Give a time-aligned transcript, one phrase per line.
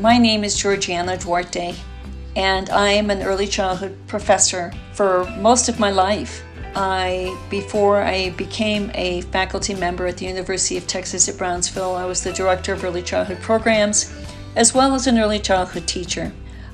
[0.00, 1.74] My name is Georgiana Duarte,
[2.36, 6.44] and I am an early childhood professor for most of my life.
[6.76, 12.04] I, before I became a faculty member at the University of Texas at Brownsville, I
[12.04, 14.14] was the director of early childhood programs,
[14.54, 16.30] as well as an early childhood teacher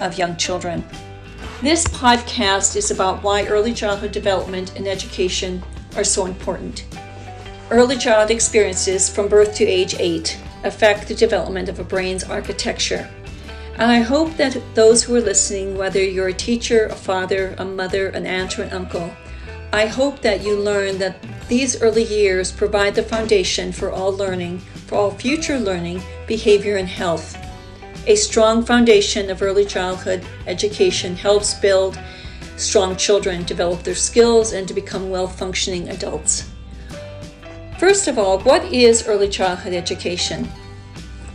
[0.00, 0.84] of young children.
[1.60, 5.60] This podcast is about why early childhood development and education
[5.96, 6.86] are so important.
[7.68, 13.08] Early child experiences from birth to age 8 affect the development of a brain's architecture.
[13.74, 17.64] And I hope that those who are listening, whether you're a teacher, a father, a
[17.64, 19.12] mother, an aunt, or an uncle,
[19.72, 21.16] I hope that you learn that
[21.48, 26.88] these early years provide the foundation for all learning, for all future learning, behavior, and
[26.88, 27.36] health.
[28.06, 31.98] A strong foundation of early childhood education helps build
[32.56, 36.50] strong children, develop their skills, and to become well functioning adults.
[37.78, 40.48] First of all, what is early childhood education?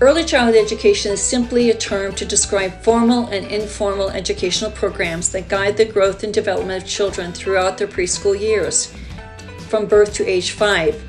[0.02, 5.48] Early childhood education is simply a term to describe formal and informal educational programs that
[5.48, 8.94] guide the growth and development of children throughout their preschool years,
[9.70, 11.02] from birth to age five.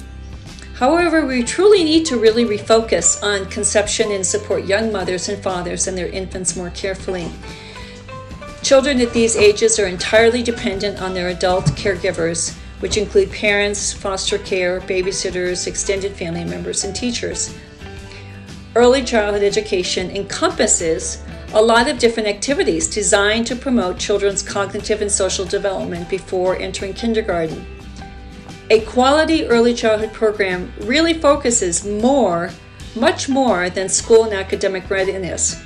[0.75, 5.89] However, we truly need to really refocus on conception and support young mothers and fathers
[5.89, 7.29] and their infants more carefully.
[8.63, 14.37] Children at these ages are entirely dependent on their adult caregivers which include parents, foster
[14.37, 17.57] care, babysitters, extended family members, and teachers.
[18.75, 25.11] Early childhood education encompasses a lot of different activities designed to promote children's cognitive and
[25.11, 27.65] social development before entering kindergarten.
[28.69, 32.51] A quality early childhood program really focuses more,
[32.95, 35.65] much more than school and academic readiness.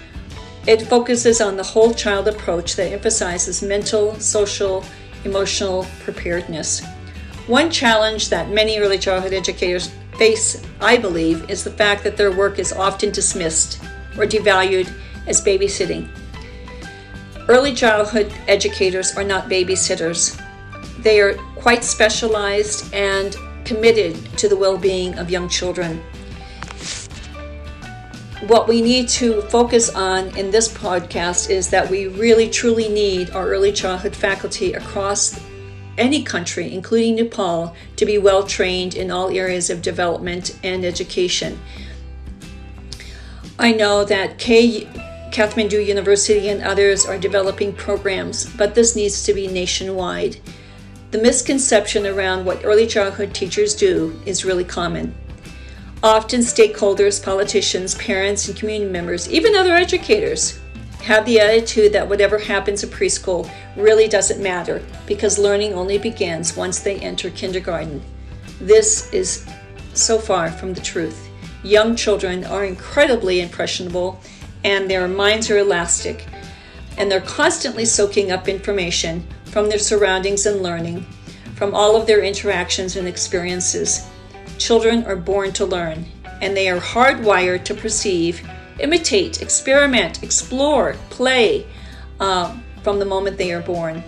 [0.69, 4.84] It focuses on the whole child approach that emphasizes mental, social,
[5.25, 6.80] emotional preparedness.
[7.48, 12.30] One challenge that many early childhood educators face, I believe, is the fact that their
[12.30, 13.82] work is often dismissed
[14.18, 14.92] or devalued
[15.27, 16.10] as babysitting.
[17.48, 20.38] Early childhood educators are not babysitters.
[20.98, 23.34] They are quite specialized and
[23.65, 26.03] committed to the well being of young children.
[28.47, 33.30] What we need to focus on in this podcast is that we really truly need
[33.30, 35.41] our early childhood faculty across
[35.98, 41.59] any country, including Nepal, to be well trained in all areas of development and education.
[43.59, 44.86] I know that K
[45.31, 50.38] Kathmandu University and others are developing programs, but this needs to be nationwide.
[51.10, 55.15] The misconception around what early childhood teachers do is really common.
[56.03, 60.60] Often, stakeholders, politicians, parents, and community members, even other educators,
[61.08, 66.54] have the attitude that whatever happens in preschool really doesn't matter because learning only begins
[66.54, 68.02] once they enter kindergarten.
[68.60, 69.48] This is
[69.94, 71.30] so far from the truth.
[71.64, 74.20] Young children are incredibly impressionable
[74.64, 76.26] and their minds are elastic,
[76.98, 81.06] and they're constantly soaking up information from their surroundings and learning,
[81.54, 84.06] from all of their interactions and experiences.
[84.58, 86.04] Children are born to learn,
[86.42, 88.47] and they are hardwired to perceive
[88.81, 91.66] imitate, experiment, explore, play
[92.21, 94.03] um, from the moment they are born.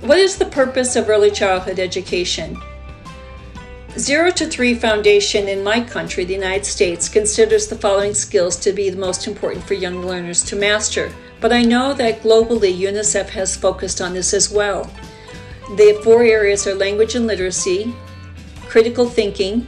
[0.00, 2.56] What is the purpose of early childhood education?
[3.96, 8.72] Zero to Three Foundation in my country, the United States, considers the following skills to
[8.72, 11.12] be the most important for young learners to master.
[11.40, 14.90] But I know that globally UNICEF has focused on this as well.
[15.76, 17.92] The four areas are language and literacy,
[18.68, 19.66] critical thinking,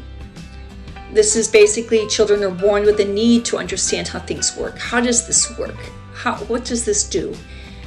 [1.12, 4.78] this is basically children are born with a need to understand how things work.
[4.78, 5.76] How does this work?
[6.14, 7.34] How, what does this do?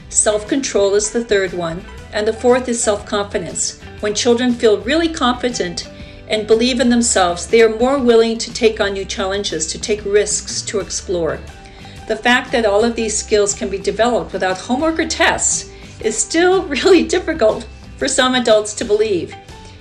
[0.10, 1.84] Self control is the third one.
[2.12, 3.82] And the fourth is self confidence.
[4.02, 5.90] When children feel really confident
[6.28, 10.04] and believe in themselves, they are more willing to take on new challenges, to take
[10.06, 11.40] risks, to explore.
[12.08, 16.18] The fact that all of these skills can be developed without homework or tests is
[16.18, 17.66] still really difficult
[17.98, 19.34] for some adults to believe.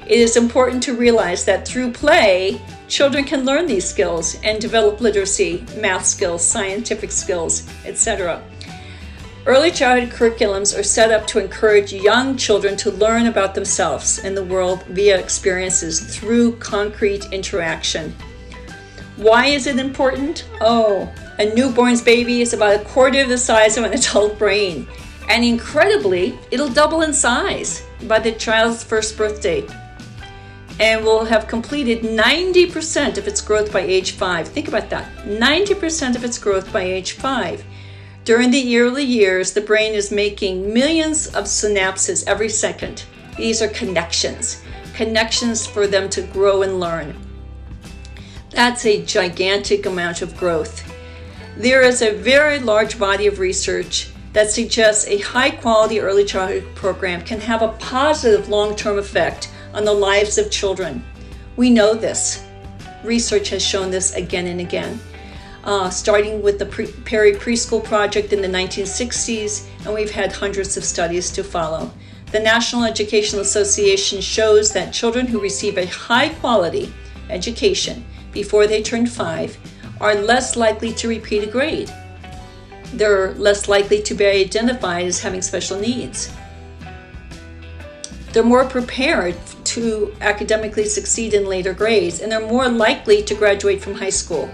[0.06, 2.60] It is important to realize that through play,
[2.92, 8.42] children can learn these skills and develop literacy, math skills, scientific skills, etc.
[9.46, 14.36] Early childhood curriculums are set up to encourage young children to learn about themselves and
[14.36, 18.14] the world via experiences through concrete interaction.
[19.16, 20.44] Why is it important?
[20.60, 24.86] Oh, a newborn's baby is about a quarter of the size of an adult brain,
[25.30, 29.66] and incredibly, it'll double in size by the child's first birthday
[30.80, 34.48] and will have completed 90% of its growth by age 5.
[34.48, 37.64] Think about that 90% of its growth by age 5.
[38.24, 43.04] During the early years, the brain is making millions of synapses every second.
[43.36, 44.62] These are connections,
[44.94, 47.16] connections for them to grow and learn.
[48.50, 50.84] That's a gigantic amount of growth.
[51.56, 56.74] There is a very large body of research that suggests a high quality early childhood
[56.74, 61.04] program can have a positive long term effect on the lives of children.
[61.56, 62.44] We know this.
[63.04, 65.00] Research has shown this again and again.
[65.64, 70.76] Uh, starting with the pre- Perry Preschool Project in the 1960s, and we've had hundreds
[70.76, 71.92] of studies to follow.
[72.32, 76.92] The National Educational Association shows that children who receive a high quality
[77.28, 79.56] education before they turn five
[80.00, 81.92] are less likely to repeat a grade.
[82.94, 86.32] They're less likely to be identified as having special needs.
[88.32, 93.82] They're more prepared to academically succeed in later grades, and they're more likely to graduate
[93.82, 94.48] from high school.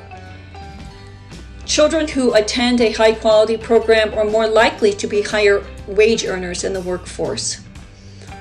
[1.64, 6.64] Children who attend a high quality program are more likely to be higher wage earners
[6.64, 7.60] in the workforce.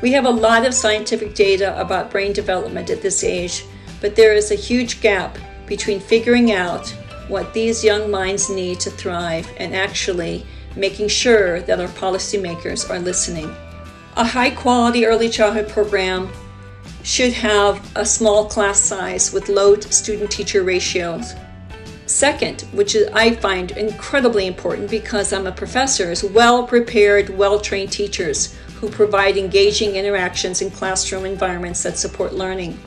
[0.01, 3.65] We have a lot of scientific data about brain development at this age,
[4.01, 6.87] but there is a huge gap between figuring out
[7.27, 10.45] what these young minds need to thrive and actually
[10.75, 13.53] making sure that our policymakers are listening.
[14.17, 16.27] A high quality early childhood program
[17.03, 21.35] should have a small class size with low student teacher ratios.
[22.07, 27.91] Second, which I find incredibly important because I'm a professor, is well prepared, well trained
[27.91, 32.79] teachers who provide engaging interactions in classroom environments that support learning.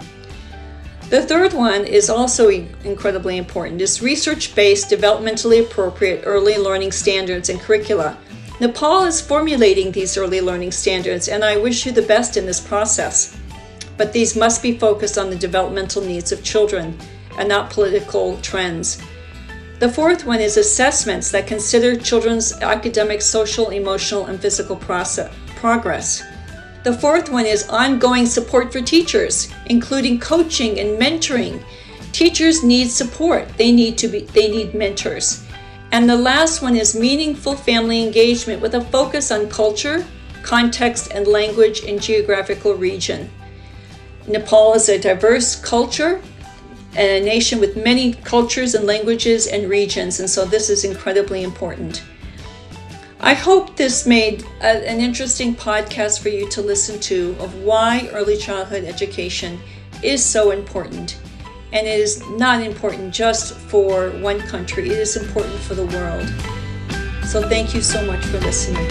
[1.11, 7.61] The third one is also incredibly important is research-based developmentally appropriate early learning standards and
[7.61, 8.19] curricula.
[8.61, 12.61] Nepal is formulating these early learning standards and I wish you the best in this
[12.61, 13.35] process.
[13.97, 16.95] But these must be focused on the developmental needs of children
[17.39, 19.03] and not political trends.
[19.79, 26.23] The fourth one is assessments that consider children's academic, social, emotional, and physical process, progress.
[26.85, 31.63] The fourth one is ongoing support for teachers, including coaching and mentoring.
[32.13, 33.49] Teachers need support.
[33.57, 35.47] They need to be they need mentors.
[35.93, 40.07] And the last one is meaningful family engagement with a focus on culture,
[40.43, 43.29] context, and language in geographical region.
[44.29, 46.23] Nepal is a diverse culture
[46.95, 51.43] and a nation with many cultures and languages and regions, and so this is incredibly
[51.43, 52.05] important.
[53.21, 58.09] I hope this made a, an interesting podcast for you to listen to of why
[58.13, 59.59] early childhood education
[60.03, 61.21] is so important.
[61.73, 66.29] And it is not important just for one country, it is important for the world.
[67.27, 68.91] So, thank you so much for listening.